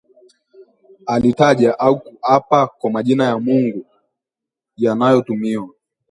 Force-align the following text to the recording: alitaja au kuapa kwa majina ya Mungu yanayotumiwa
alitaja 1.05 1.79
au 1.79 1.99
kuapa 1.99 2.67
kwa 2.67 2.91
majina 2.91 3.23
ya 3.25 3.39
Mungu 3.39 3.85
yanayotumiwa 4.77 5.69